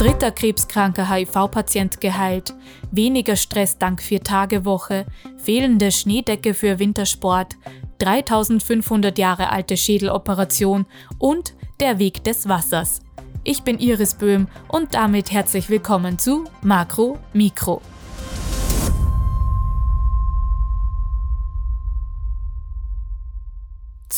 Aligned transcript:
Dritter 0.00 0.30
krebskranker 0.30 1.10
HIV-Patient 1.10 2.00
geheilt, 2.00 2.54
weniger 2.90 3.36
Stress 3.36 3.76
dank 3.76 4.00
Vier-Tage-Woche, 4.00 5.04
fehlende 5.36 5.92
Schneedecke 5.92 6.54
für 6.54 6.78
Wintersport, 6.78 7.58
3500 7.98 9.18
Jahre 9.18 9.50
alte 9.50 9.76
Schädeloperation 9.76 10.86
und 11.18 11.52
der 11.80 11.98
Weg 11.98 12.24
des 12.24 12.48
Wassers. 12.48 13.00
Ich 13.44 13.60
bin 13.62 13.78
Iris 13.78 14.14
Böhm 14.14 14.48
und 14.68 14.94
damit 14.94 15.32
herzlich 15.32 15.68
willkommen 15.68 16.18
zu 16.18 16.44
Makro 16.62 17.18
Mikro. 17.34 17.82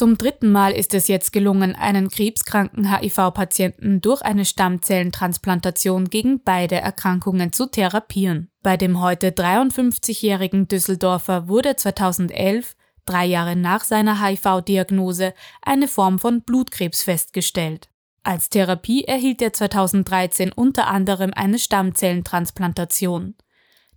Zum 0.02 0.18
dritten 0.18 0.50
Mal 0.50 0.72
ist 0.72 0.94
es 0.94 1.06
jetzt 1.06 1.32
gelungen, 1.32 1.76
einen 1.76 2.08
krebskranken 2.08 2.90
HIV-Patienten 2.90 4.00
durch 4.00 4.20
eine 4.22 4.44
Stammzellentransplantation 4.44 6.10
gegen 6.10 6.42
beide 6.42 6.74
Erkrankungen 6.74 7.52
zu 7.52 7.66
therapieren. 7.66 8.50
Bei 8.64 8.76
dem 8.76 9.00
heute 9.00 9.30
53-jährigen 9.30 10.66
Düsseldorfer 10.66 11.46
wurde 11.46 11.76
2011, 11.76 12.74
drei 13.06 13.26
Jahre 13.26 13.54
nach 13.54 13.84
seiner 13.84 14.20
HIV-Diagnose, 14.20 15.34
eine 15.64 15.86
Form 15.86 16.18
von 16.18 16.42
Blutkrebs 16.42 17.04
festgestellt. 17.04 17.88
Als 18.24 18.50
Therapie 18.50 19.04
erhielt 19.04 19.40
er 19.40 19.52
2013 19.52 20.50
unter 20.50 20.88
anderem 20.88 21.30
eine 21.32 21.60
Stammzellentransplantation. 21.60 23.36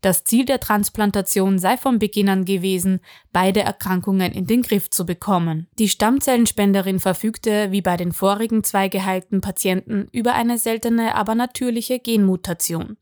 Das 0.06 0.24
Ziel 0.24 0.46
der 0.46 0.60
Transplantation 0.60 1.58
sei 1.58 1.78
von 1.78 1.98
Beginn 1.98 2.30
an 2.30 2.46
gewesen, 2.46 3.00
beide 3.34 3.62
Erkrankungen 3.62 4.34
in 4.34 4.46
den 4.46 4.62
Griff 4.62 4.92
zu 4.92 5.04
bekommen. 5.04 5.66
Die 5.80 5.90
Stammzellenspenderin 5.90 7.00
verfügte, 7.00 7.72
wie 7.72 7.82
bei 7.82 7.98
den 7.98 8.12
vorigen 8.12 8.64
zwei 8.64 8.88
geheilten 8.88 9.42
Patienten, 9.42 10.08
über 10.12 10.36
eine 10.36 10.60
seltene, 10.60 11.16
aber 11.16 11.34
natürliche 11.34 11.98
Genmutation. 11.98 12.98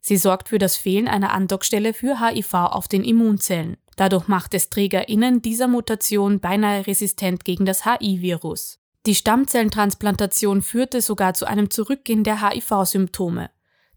Sie 0.00 0.16
sorgt 0.16 0.48
für 0.48 0.58
das 0.58 0.76
Fehlen 0.76 1.06
einer 1.06 1.30
Andockstelle 1.30 1.94
für 1.94 2.18
HIV 2.18 2.52
auf 2.52 2.88
den 2.88 3.04
Immunzellen. 3.04 3.76
Dadurch 3.94 4.26
macht 4.26 4.52
es 4.52 4.70
TrägerInnen 4.70 5.42
dieser 5.42 5.68
Mutation 5.68 6.40
beinahe 6.40 6.84
resistent 6.84 7.44
gegen 7.44 7.64
das 7.64 7.84
HIV-Virus. 7.84 8.80
Die 9.06 9.14
Stammzellentransplantation 9.14 10.62
führte 10.62 11.00
sogar 11.00 11.34
zu 11.34 11.46
einem 11.46 11.70
Zurückgehen 11.70 12.24
der 12.24 12.42
HIV-Symptome. 12.42 13.50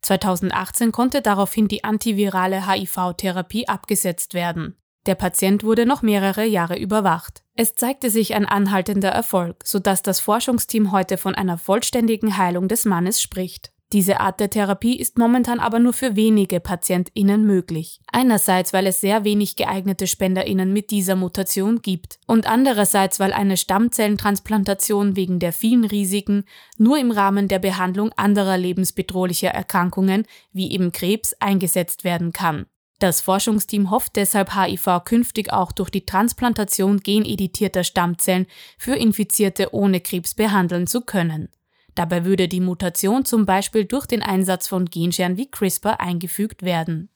2018 0.04 0.92
konnte 0.92 1.22
daraufhin 1.22 1.68
die 1.68 1.84
antivirale 1.84 2.70
HIV-Therapie 2.70 3.68
abgesetzt 3.68 4.34
werden. 4.34 4.78
Der 5.06 5.16
Patient 5.16 5.64
wurde 5.64 5.86
noch 5.86 6.02
mehrere 6.02 6.46
Jahre 6.46 6.78
überwacht. 6.78 7.44
Es 7.56 7.76
zeigte 7.76 8.10
sich 8.10 8.36
ein 8.36 8.46
anhaltender 8.46 9.10
Erfolg, 9.10 9.58
sodass 9.66 10.02
das 10.02 10.20
Forschungsteam 10.20 10.92
heute 10.92 11.18
von 11.18 11.36
einer 11.36 11.58
vollständigen 11.58 12.38
Heilung 12.38 12.68
des 12.68 12.86
Mannes 12.86 13.22
spricht. 13.22 13.74
Diese 13.94 14.20
Art 14.20 14.40
der 14.40 14.50
Therapie 14.50 14.96
ist 14.98 15.20
momentan 15.20 15.60
aber 15.60 15.78
nur 15.78 15.94
für 15.94 16.16
wenige 16.16 16.60
PatientInnen 16.60 17.46
möglich. 17.46 18.00
Einerseits, 18.12 18.74
weil 18.74 18.88
es 18.88 19.00
sehr 19.00 19.24
wenig 19.24 19.56
geeignete 19.56 20.08
SpenderInnen 20.08 20.74
mit 20.74 20.90
dieser 20.90 21.16
Mutation 21.16 21.84
gibt 21.84 22.18
und 22.26 22.48
andererseits, 22.48 23.20
weil 23.20 23.34
eine 23.34 23.56
Stammzellentransplantation 23.56 25.16
wegen 25.16 25.38
der 25.38 25.54
vielen 25.54 25.86
Risiken 25.86 26.46
nur 26.80 26.98
im 26.98 27.12
Rahmen 27.12 27.48
der 27.48 27.60
Behandlung 27.60 28.12
anderer 28.14 28.58
lebensbedrohlicher 28.58 29.50
Erkrankungen 29.50 30.26
wie 30.54 30.72
eben 30.72 30.92
Krebs 30.92 31.36
eingesetzt 31.40 32.04
werden 32.04 32.34
kann. 32.34 32.66
Das 32.98 33.22
Forschungsteam 33.22 33.92
hofft 33.92 34.16
deshalb, 34.16 34.56
HIV 34.56 35.04
künftig 35.06 35.54
auch 35.54 35.72
durch 35.72 35.92
die 35.92 36.06
Transplantation 36.06 37.02
geneditierter 37.02 37.84
Stammzellen 37.84 38.48
für 38.80 38.96
Infizierte 38.96 39.72
ohne 39.72 40.00
Krebs 40.00 40.34
behandeln 40.34 40.88
zu 40.88 41.02
können. 41.02 41.50
Dabei 41.96 42.26
würde 42.26 42.48
die 42.48 42.60
Mutation 42.60 43.26
zum 43.26 43.46
Beispiel 43.46 43.86
durch 43.86 44.06
den 44.06 44.22
Einsatz 44.22 44.68
von 44.68 44.86
Genscheren 44.86 45.38
wie 45.38 45.50
CRISPR 45.50 46.00
eingefügt 46.00 46.64
werden. 46.64 47.10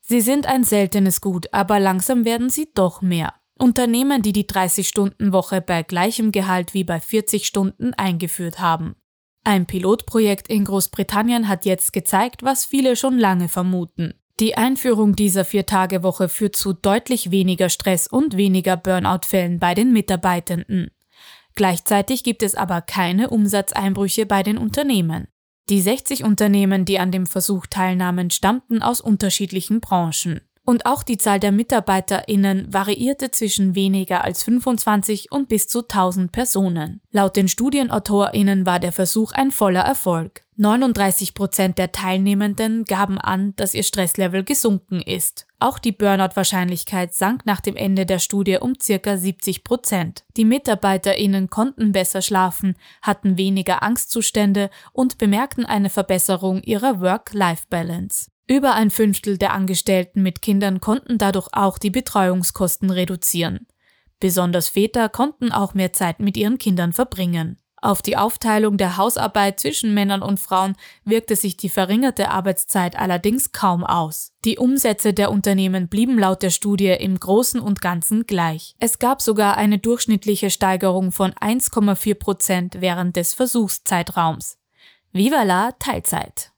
Sie 0.00 0.20
sind 0.20 0.46
ein 0.46 0.64
seltenes 0.64 1.20
Gut, 1.20 1.52
aber 1.52 1.78
langsam 1.78 2.24
werden 2.24 2.48
sie 2.48 2.70
doch 2.74 3.02
mehr. 3.02 3.34
Unternehmen, 3.58 4.22
die 4.22 4.32
die 4.32 4.46
30-Stunden-Woche 4.46 5.60
bei 5.60 5.82
gleichem 5.82 6.32
Gehalt 6.32 6.74
wie 6.74 6.84
bei 6.84 7.00
40 7.00 7.46
Stunden 7.46 7.92
eingeführt 7.94 8.60
haben. 8.60 8.94
Ein 9.44 9.66
Pilotprojekt 9.66 10.48
in 10.48 10.64
Großbritannien 10.64 11.48
hat 11.48 11.64
jetzt 11.64 11.92
gezeigt, 11.92 12.42
was 12.42 12.64
viele 12.64 12.96
schon 12.96 13.18
lange 13.18 13.48
vermuten. 13.48 14.14
Die 14.40 14.56
Einführung 14.56 15.16
dieser 15.16 15.44
Vier-Tage-Woche 15.44 16.28
führt 16.28 16.54
zu 16.54 16.72
deutlich 16.72 17.30
weniger 17.32 17.68
Stress 17.68 18.06
und 18.06 18.36
weniger 18.36 18.76
Burnout-Fällen 18.76 19.58
bei 19.58 19.74
den 19.74 19.92
Mitarbeitenden. 19.92 20.90
Gleichzeitig 21.58 22.22
gibt 22.22 22.44
es 22.44 22.54
aber 22.54 22.80
keine 22.82 23.30
Umsatzeinbrüche 23.30 24.26
bei 24.26 24.44
den 24.44 24.58
Unternehmen. 24.58 25.26
Die 25.68 25.80
60 25.80 26.22
Unternehmen, 26.22 26.84
die 26.84 27.00
an 27.00 27.10
dem 27.10 27.26
Versuch 27.26 27.66
teilnahmen, 27.66 28.30
stammten 28.30 28.80
aus 28.80 29.00
unterschiedlichen 29.00 29.80
Branchen. 29.80 30.40
Und 30.68 30.84
auch 30.84 31.02
die 31.02 31.16
Zahl 31.16 31.40
der 31.40 31.50
MitarbeiterInnen 31.50 32.70
variierte 32.70 33.30
zwischen 33.30 33.74
weniger 33.74 34.22
als 34.22 34.42
25 34.42 35.32
und 35.32 35.48
bis 35.48 35.66
zu 35.66 35.78
1000 35.78 36.30
Personen. 36.30 37.00
Laut 37.10 37.36
den 37.36 37.48
StudienautorInnen 37.48 38.66
war 38.66 38.78
der 38.78 38.92
Versuch 38.92 39.32
ein 39.32 39.50
voller 39.50 39.80
Erfolg. 39.80 40.42
39 40.56 41.32
Prozent 41.32 41.78
der 41.78 41.92
Teilnehmenden 41.92 42.84
gaben 42.84 43.16
an, 43.16 43.54
dass 43.56 43.72
ihr 43.72 43.82
Stresslevel 43.82 44.44
gesunken 44.44 45.00
ist. 45.00 45.46
Auch 45.58 45.78
die 45.78 45.92
Burnout-Wahrscheinlichkeit 45.92 47.14
sank 47.14 47.46
nach 47.46 47.62
dem 47.62 47.74
Ende 47.74 48.04
der 48.04 48.18
Studie 48.18 48.58
um 48.58 48.74
circa 48.78 49.16
70 49.16 49.64
Prozent. 49.64 50.24
Die 50.36 50.44
MitarbeiterInnen 50.44 51.48
konnten 51.48 51.92
besser 51.92 52.20
schlafen, 52.20 52.76
hatten 53.00 53.38
weniger 53.38 53.82
Angstzustände 53.82 54.68
und 54.92 55.16
bemerkten 55.16 55.64
eine 55.64 55.88
Verbesserung 55.88 56.60
ihrer 56.62 57.00
Work-Life-Balance. 57.00 58.26
Über 58.50 58.74
ein 58.74 58.90
Fünftel 58.90 59.36
der 59.36 59.52
Angestellten 59.52 60.22
mit 60.22 60.40
Kindern 60.40 60.80
konnten 60.80 61.18
dadurch 61.18 61.48
auch 61.52 61.76
die 61.76 61.90
Betreuungskosten 61.90 62.90
reduzieren. 62.90 63.66
Besonders 64.20 64.68
Väter 64.68 65.10
konnten 65.10 65.52
auch 65.52 65.74
mehr 65.74 65.92
Zeit 65.92 66.18
mit 66.18 66.36
ihren 66.36 66.56
Kindern 66.56 66.94
verbringen. 66.94 67.58
Auf 67.80 68.02
die 68.02 68.16
Aufteilung 68.16 68.76
der 68.76 68.96
Hausarbeit 68.96 69.60
zwischen 69.60 69.94
Männern 69.94 70.22
und 70.22 70.40
Frauen 70.40 70.74
wirkte 71.04 71.36
sich 71.36 71.56
die 71.56 71.68
verringerte 71.68 72.30
Arbeitszeit 72.30 72.98
allerdings 72.98 73.52
kaum 73.52 73.84
aus. 73.84 74.32
Die 74.44 74.58
Umsätze 74.58 75.12
der 75.12 75.30
Unternehmen 75.30 75.88
blieben 75.88 76.18
laut 76.18 76.42
der 76.42 76.50
Studie 76.50 76.88
im 76.88 77.20
Großen 77.20 77.60
und 77.60 77.80
Ganzen 77.80 78.26
gleich. 78.26 78.74
Es 78.80 78.98
gab 78.98 79.22
sogar 79.22 79.58
eine 79.58 79.78
durchschnittliche 79.78 80.50
Steigerung 80.50 81.12
von 81.12 81.32
1,4 81.34 82.14
Prozent 82.16 82.76
während 82.80 83.14
des 83.14 83.34
Versuchszeitraums. 83.34 84.58
Viva 85.12 85.44
la 85.44 85.72
Teilzeit! 85.78 86.50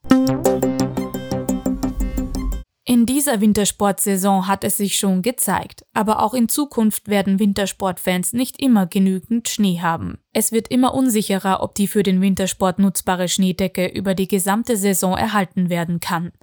In 2.91 3.05
dieser 3.05 3.39
Wintersportsaison 3.39 4.47
hat 4.47 4.65
es 4.65 4.75
sich 4.75 4.97
schon 4.97 5.21
gezeigt, 5.21 5.85
aber 5.93 6.21
auch 6.21 6.33
in 6.33 6.49
Zukunft 6.49 7.07
werden 7.07 7.39
Wintersportfans 7.39 8.33
nicht 8.33 8.61
immer 8.61 8.85
genügend 8.85 9.47
Schnee 9.47 9.79
haben. 9.79 10.17
Es 10.33 10.51
wird 10.51 10.67
immer 10.67 10.93
unsicherer, 10.93 11.63
ob 11.63 11.73
die 11.73 11.87
für 11.87 12.03
den 12.03 12.19
Wintersport 12.19 12.79
nutzbare 12.79 13.29
Schneedecke 13.29 13.87
über 13.87 14.13
die 14.13 14.27
gesamte 14.27 14.75
Saison 14.75 15.15
erhalten 15.15 15.69
werden 15.69 16.01
kann. 16.01 16.33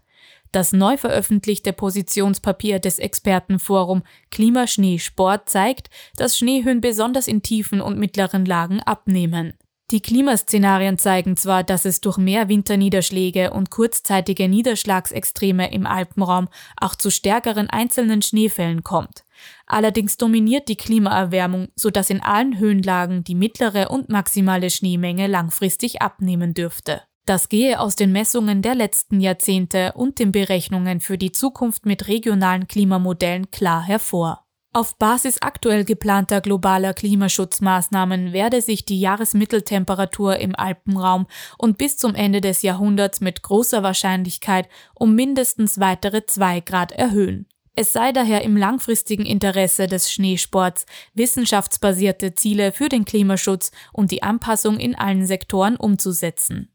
Das 0.51 0.73
neu 0.73 0.97
veröffentlichte 0.97 1.75
Positionspapier 1.75 2.79
des 2.79 2.99
Expertenforum 2.99 4.03
Klimaschneesport 4.31 5.51
zeigt, 5.51 5.91
dass 6.17 6.39
Schneehöhen 6.39 6.81
besonders 6.81 7.29
in 7.29 7.43
tiefen 7.43 7.83
und 7.83 7.99
mittleren 7.99 8.47
Lagen 8.47 8.81
abnehmen. 8.81 9.53
Die 9.91 10.03
Klimaszenarien 10.03 10.99
zeigen 10.99 11.38
zwar, 11.38 11.65
dass 11.65 11.87
es 11.87 12.03
durch 12.03 12.19
mehr 12.19 12.50
Winterniederschläge 12.50 13.53
und 13.53 13.71
kurzzeitige 13.71 14.47
Niederschlagsextreme 14.47 15.72
im 15.72 15.87
Alpenraum 15.87 16.49
auch 16.76 16.94
zu 16.94 17.10
stärkeren 17.10 17.71
einzelnen 17.71 18.21
Schneefällen 18.21 18.84
kommt. 18.84 19.25
Allerdings 19.66 20.19
dominiert 20.19 20.69
die 20.69 20.76
Klimaerwärmung, 20.76 21.69
sodass 21.75 22.10
in 22.10 22.22
allen 22.22 22.59
Höhenlagen 22.59 23.25
die 23.25 23.34
mittlere 23.34 23.91
und 23.91 24.10
maximale 24.10 24.69
Schneemenge 24.69 25.26
langfristig 25.26 26.02
abnehmen 26.02 26.52
dürfte. 26.52 27.00
Das 27.25 27.49
gehe 27.49 27.81
aus 27.81 27.96
den 27.96 28.12
Messungen 28.12 28.61
der 28.61 28.75
letzten 28.75 29.20
Jahrzehnte 29.20 29.93
und 29.94 30.19
den 30.19 30.32
Berechnungen 30.32 31.00
für 31.00 31.17
die 31.17 31.32
Zukunft 31.32 31.87
mit 31.87 32.08
regionalen 32.08 32.69
Klimamodellen 32.69 33.50
klar 33.50 33.82
hervor. 33.82 34.48
Auf 34.79 34.97
Basis 34.97 35.39
aktuell 35.43 35.85
geplanter 35.85 36.41
globaler 36.41 36.95
Klimaschutzmaßnahmen 36.95 38.33
werde 38.33 38.63
sich 38.63 38.85
die 38.85 39.01
Jahresmitteltemperatur 39.01 40.37
im 40.37 40.55
Alpenraum 40.55 41.27
und 41.59 41.79
bis 41.79 41.97
zum 41.97 42.15
Ende 42.15 42.41
des 42.41 42.63
Jahrhunderts 42.63 43.21
mit 43.21 43.43
großer 43.43 43.83
Wahrscheinlichkeit 43.83 44.69
um 44.95 45.17
mindestens 45.17 45.81
weitere 45.81 46.27
zwei 46.27 46.61
Grad 46.61 46.93
erhöhen. 46.93 47.47
Es 47.75 47.93
sei 47.93 48.13
daher 48.13 48.43
im 48.43 48.57
langfristigen 48.57 49.27
Interesse 49.27 49.89
des 49.89 50.13
Schneesports, 50.13 50.87
wissenschaftsbasierte 51.13 52.35
Ziele 52.35 52.71
für 52.71 52.89
den 52.89 53.05
Klimaschutz 53.05 53.73
und 53.93 54.13
die 54.13 54.23
Anpassung 54.23 54.79
in 54.79 54.95
allen 54.95 55.27
Sektoren 55.27 55.75
umzusetzen. 55.75 56.71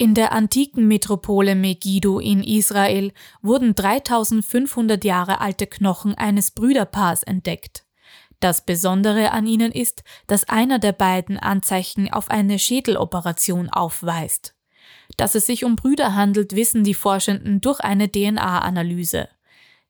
In 0.00 0.14
der 0.14 0.30
antiken 0.30 0.86
Metropole 0.86 1.56
Megiddo 1.56 2.20
in 2.20 2.44
Israel 2.44 3.12
wurden 3.42 3.74
3500 3.74 5.04
Jahre 5.04 5.40
alte 5.40 5.66
Knochen 5.66 6.14
eines 6.14 6.52
Brüderpaars 6.52 7.24
entdeckt. 7.24 7.84
Das 8.38 8.64
Besondere 8.64 9.32
an 9.32 9.48
ihnen 9.48 9.72
ist, 9.72 10.04
dass 10.28 10.48
einer 10.48 10.78
der 10.78 10.92
beiden 10.92 11.36
Anzeichen 11.36 12.12
auf 12.12 12.30
eine 12.30 12.60
Schädeloperation 12.60 13.70
aufweist. 13.70 14.54
Dass 15.16 15.34
es 15.34 15.46
sich 15.46 15.64
um 15.64 15.74
Brüder 15.74 16.14
handelt, 16.14 16.54
wissen 16.54 16.84
die 16.84 16.94
Forschenden 16.94 17.60
durch 17.60 17.80
eine 17.80 18.08
DNA-Analyse. 18.08 19.28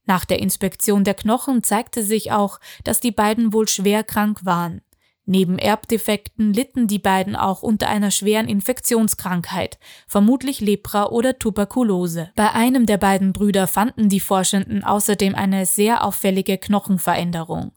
Nach 0.06 0.24
der 0.24 0.38
Inspektion 0.38 1.04
der 1.04 1.12
Knochen 1.12 1.62
zeigte 1.62 2.02
sich 2.02 2.32
auch, 2.32 2.60
dass 2.82 3.00
die 3.00 3.12
beiden 3.12 3.52
wohl 3.52 3.68
schwer 3.68 4.04
krank 4.04 4.46
waren. 4.46 4.80
Neben 5.30 5.58
Erbdefekten 5.58 6.54
litten 6.54 6.86
die 6.86 6.98
beiden 6.98 7.36
auch 7.36 7.62
unter 7.62 7.90
einer 7.90 8.10
schweren 8.10 8.48
Infektionskrankheit, 8.48 9.78
vermutlich 10.06 10.62
Lepra 10.62 11.10
oder 11.10 11.38
Tuberkulose. 11.38 12.30
Bei 12.34 12.52
einem 12.52 12.86
der 12.86 12.96
beiden 12.96 13.34
Brüder 13.34 13.66
fanden 13.66 14.08
die 14.08 14.20
Forschenden 14.20 14.84
außerdem 14.84 15.34
eine 15.34 15.66
sehr 15.66 16.02
auffällige 16.02 16.56
Knochenveränderung. 16.56 17.72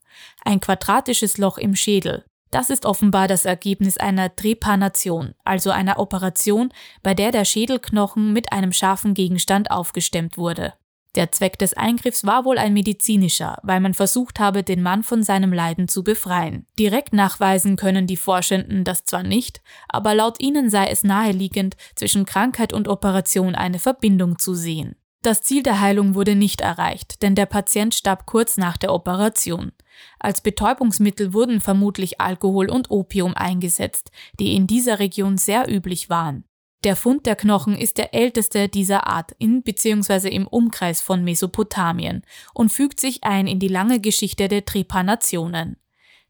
Ein 0.46 0.62
quadratisches 0.62 1.38
Loch 1.38 1.58
im 1.58 1.76
Schädel. 1.76 2.24
Das 2.52 2.70
ist 2.70 2.86
offenbar 2.86 3.28
das 3.28 3.44
Ergebnis 3.44 3.98
einer 3.98 4.34
Trepanation, 4.34 5.34
also 5.44 5.72
einer 5.72 6.00
Operation, 6.00 6.72
bei 7.04 7.14
der 7.14 7.34
der 7.34 7.44
Schädelknochen 7.44 8.32
mit 8.32 8.54
einem 8.54 8.72
scharfen 8.72 9.14
Gegenstand 9.14 9.72
aufgestemmt 9.72 10.38
wurde. 10.38 10.74
Der 11.16 11.32
Zweck 11.32 11.60
des 11.60 11.74
Eingriffs 11.74 12.26
war 12.26 12.46
wohl 12.46 12.58
ein 12.58 12.74
medizinischer, 12.74 13.58
weil 13.64 13.82
man 13.82 13.94
versucht 13.94 14.40
habe, 14.40 14.64
den 14.64 14.82
Mann 14.82 15.04
von 15.04 15.24
seinem 15.24 15.52
Leiden 15.52 15.90
zu 15.90 16.04
befreien. 16.04 16.66
Direkt 16.80 17.14
nachweisen 17.14 17.76
können 17.76 18.08
die 18.08 18.16
Forschenden 18.16 18.86
das 18.86 19.04
zwar 19.04 19.24
nicht, 19.24 19.62
aber 19.90 20.16
laut 20.16 20.40
ihnen 20.40 20.70
sei 20.70 20.88
es 20.88 21.04
naheliegend, 21.04 21.76
zwischen 21.96 22.26
Krankheit 22.26 22.72
und 22.72 22.88
Operation 22.88 23.56
eine 23.56 23.80
Verbindung 23.80 24.40
zu 24.40 24.56
sehen. 24.56 24.96
Das 25.22 25.44
Ziel 25.44 25.62
der 25.62 25.82
Heilung 25.82 26.16
wurde 26.16 26.34
nicht 26.34 26.62
erreicht, 26.62 27.22
denn 27.22 27.36
der 27.36 27.46
Patient 27.46 27.94
starb 27.94 28.26
kurz 28.26 28.58
nach 28.58 28.78
der 28.78 28.92
Operation. 28.92 29.72
Als 30.18 30.42
Betäubungsmittel 30.42 31.34
wurden 31.34 31.62
vermutlich 31.62 32.20
Alkohol 32.20 32.72
und 32.72 32.90
Opium 32.90 33.36
eingesetzt, 33.36 34.10
die 34.40 34.56
in 34.56 34.66
dieser 34.66 34.98
Region 34.98 35.38
sehr 35.38 35.72
üblich 35.72 36.10
waren. 36.10 36.46
Der 36.84 36.96
Fund 36.96 37.28
der 37.28 37.36
Knochen 37.36 37.76
ist 37.76 38.00
der 38.00 38.16
älteste 38.16 38.68
dieser 38.68 39.06
Art 39.06 39.34
in 39.38 39.62
bzw. 39.62 40.30
im 40.30 40.48
Umkreis 40.48 41.00
von 41.00 41.24
Mesopotamien 41.24 42.24
und 42.56 42.72
fügt 42.72 43.00
sich 43.00 43.24
ein 43.24 43.46
in 43.46 43.60
die 43.60 43.68
lange 43.68 44.00
Geschichte 44.00 44.48
der 44.48 44.66
Trepanationen. 44.66 45.78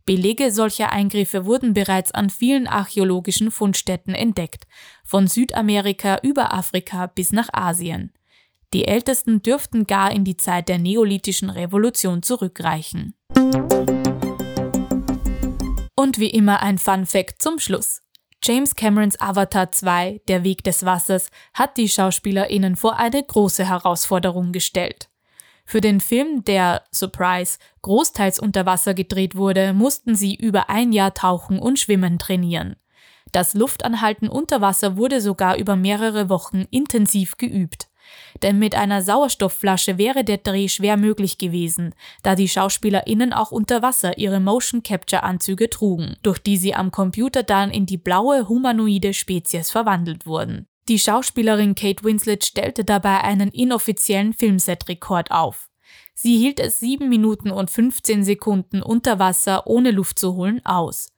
Belege 0.05 0.51
solcher 0.51 0.91
Eingriffe 0.91 1.45
wurden 1.45 1.73
bereits 1.73 2.11
an 2.11 2.29
vielen 2.29 2.67
archäologischen 2.67 3.49
Fundstätten 3.49 4.13
entdeckt, 4.13 4.67
von 5.05 5.27
Südamerika 5.27 6.19
über 6.21 6.53
Afrika 6.53 7.07
bis 7.07 7.31
nach 7.31 7.47
Asien. 7.53 8.11
Die 8.73 8.87
ältesten 8.87 9.41
dürften 9.41 9.87
gar 9.87 10.11
in 10.11 10.25
die 10.25 10.35
Zeit 10.37 10.67
der 10.67 10.79
neolithischen 10.79 11.49
Revolution 11.49 12.23
zurückreichen. 12.23 13.15
Und 15.95 16.19
wie 16.19 16.29
immer 16.29 16.61
ein 16.61 16.77
Fun 16.77 17.05
Fact 17.05 17.41
zum 17.41 17.59
Schluss. 17.59 18.01
James 18.43 18.73
Camerons 18.73 19.21
Avatar 19.21 19.71
2, 19.71 20.21
Der 20.27 20.43
Weg 20.43 20.63
des 20.63 20.83
Wassers, 20.83 21.29
hat 21.53 21.77
die 21.77 21.87
SchauspielerInnen 21.87 22.75
vor 22.75 22.97
eine 22.97 23.21
große 23.21 23.69
Herausforderung 23.69 24.51
gestellt. 24.51 25.09
Für 25.63 25.79
den 25.79 25.99
Film, 25.99 26.43
der, 26.43 26.83
Surprise, 26.91 27.59
großteils 27.83 28.39
unter 28.39 28.65
Wasser 28.65 28.95
gedreht 28.95 29.35
wurde, 29.35 29.73
mussten 29.73 30.15
sie 30.15 30.33
über 30.33 30.71
ein 30.71 30.91
Jahr 30.91 31.13
tauchen 31.13 31.59
und 31.59 31.77
schwimmen 31.77 32.17
trainieren. 32.17 32.77
Das 33.31 33.53
Luftanhalten 33.53 34.27
unter 34.27 34.59
Wasser 34.59 34.97
wurde 34.97 35.21
sogar 35.21 35.57
über 35.57 35.75
mehrere 35.75 36.27
Wochen 36.27 36.65
intensiv 36.71 37.37
geübt. 37.37 37.90
Denn 38.41 38.59
mit 38.59 38.75
einer 38.75 39.01
Sauerstoffflasche 39.01 39.97
wäre 39.97 40.23
der 40.23 40.37
Dreh 40.37 40.67
schwer 40.67 40.97
möglich 40.97 41.37
gewesen, 41.37 41.93
da 42.23 42.35
die 42.35 42.47
SchauspielerInnen 42.47 43.33
auch 43.33 43.51
unter 43.51 43.81
Wasser 43.81 44.17
ihre 44.17 44.39
Motion 44.39 44.83
Capture 44.83 45.23
Anzüge 45.23 45.69
trugen, 45.69 46.15
durch 46.23 46.39
die 46.39 46.57
sie 46.57 46.73
am 46.73 46.91
Computer 46.91 47.43
dann 47.43 47.71
in 47.71 47.85
die 47.85 47.97
blaue 47.97 48.47
humanoide 48.47 49.13
Spezies 49.13 49.69
verwandelt 49.69 50.25
wurden. 50.25 50.67
Die 50.87 50.99
Schauspielerin 50.99 51.75
Kate 51.75 52.03
Winslet 52.03 52.43
stellte 52.43 52.83
dabei 52.83 53.21
einen 53.21 53.49
inoffiziellen 53.49 54.33
Filmset-Rekord 54.33 55.31
auf. 55.31 55.69
Sie 56.13 56.37
hielt 56.37 56.59
es 56.59 56.79
7 56.79 57.07
Minuten 57.07 57.51
und 57.51 57.69
15 57.69 58.23
Sekunden 58.23 58.81
unter 58.81 59.19
Wasser 59.19 59.67
ohne 59.67 59.91
Luft 59.91 60.19
zu 60.19 60.35
holen 60.35 60.61
aus. 60.65 61.11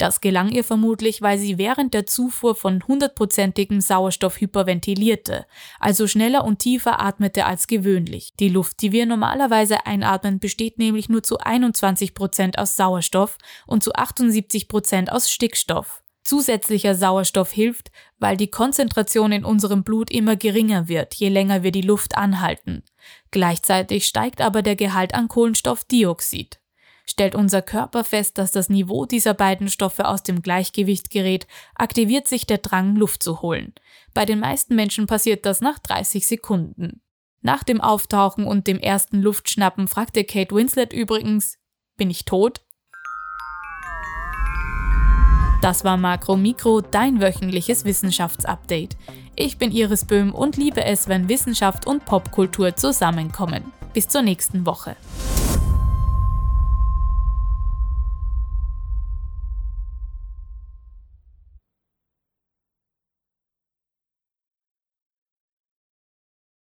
Das 0.00 0.22
gelang 0.22 0.48
ihr 0.48 0.64
vermutlich, 0.64 1.20
weil 1.20 1.36
sie 1.36 1.58
während 1.58 1.92
der 1.92 2.06
Zufuhr 2.06 2.54
von 2.54 2.82
hundertprozentigem 2.88 3.82
Sauerstoff 3.82 4.40
hyperventilierte, 4.40 5.44
also 5.78 6.06
schneller 6.06 6.44
und 6.44 6.58
tiefer 6.58 7.02
atmete 7.02 7.44
als 7.44 7.66
gewöhnlich. 7.66 8.32
Die 8.40 8.48
Luft, 8.48 8.80
die 8.80 8.92
wir 8.92 9.04
normalerweise 9.04 9.84
einatmen, 9.84 10.38
besteht 10.38 10.78
nämlich 10.78 11.10
nur 11.10 11.22
zu 11.22 11.36
21 11.36 12.14
Prozent 12.14 12.58
aus 12.58 12.76
Sauerstoff 12.76 13.36
und 13.66 13.84
zu 13.84 13.92
78 13.92 14.68
Prozent 14.68 15.12
aus 15.12 15.30
Stickstoff. 15.30 16.02
Zusätzlicher 16.24 16.94
Sauerstoff 16.94 17.52
hilft, 17.52 17.90
weil 18.18 18.38
die 18.38 18.50
Konzentration 18.50 19.32
in 19.32 19.44
unserem 19.44 19.84
Blut 19.84 20.10
immer 20.10 20.34
geringer 20.34 20.88
wird, 20.88 21.14
je 21.14 21.28
länger 21.28 21.62
wir 21.62 21.72
die 21.72 21.82
Luft 21.82 22.16
anhalten. 22.16 22.84
Gleichzeitig 23.32 24.06
steigt 24.06 24.40
aber 24.40 24.62
der 24.62 24.76
Gehalt 24.76 25.12
an 25.12 25.28
Kohlenstoffdioxid. 25.28 26.59
Stellt 27.06 27.34
unser 27.34 27.62
Körper 27.62 28.04
fest, 28.04 28.38
dass 28.38 28.52
das 28.52 28.68
Niveau 28.68 29.04
dieser 29.04 29.34
beiden 29.34 29.68
Stoffe 29.68 30.06
aus 30.06 30.22
dem 30.22 30.42
Gleichgewicht 30.42 31.10
gerät, 31.10 31.46
aktiviert 31.74 32.28
sich 32.28 32.46
der 32.46 32.58
Drang, 32.58 32.96
Luft 32.96 33.22
zu 33.22 33.42
holen. 33.42 33.74
Bei 34.14 34.24
den 34.24 34.40
meisten 34.40 34.74
Menschen 34.76 35.06
passiert 35.06 35.46
das 35.46 35.60
nach 35.60 35.78
30 35.78 36.26
Sekunden. 36.26 37.00
Nach 37.42 37.64
dem 37.64 37.80
Auftauchen 37.80 38.44
und 38.44 38.66
dem 38.66 38.78
ersten 38.78 39.22
Luftschnappen 39.22 39.88
fragte 39.88 40.24
Kate 40.24 40.54
Winslet 40.54 40.92
übrigens, 40.92 41.58
bin 41.96 42.10
ich 42.10 42.24
tot? 42.24 42.60
Das 45.62 45.84
war 45.84 45.98
Makro 45.98 46.36
Mikro, 46.36 46.80
dein 46.80 47.20
wöchentliches 47.20 47.84
Wissenschaftsupdate. 47.84 48.96
Ich 49.36 49.58
bin 49.58 49.72
Iris 49.72 50.06
Böhm 50.06 50.34
und 50.34 50.56
liebe 50.56 50.84
es, 50.84 51.08
wenn 51.08 51.28
Wissenschaft 51.28 51.86
und 51.86 52.06
Popkultur 52.06 52.76
zusammenkommen. 52.76 53.70
Bis 53.92 54.08
zur 54.08 54.22
nächsten 54.22 54.64
Woche. 54.64 54.96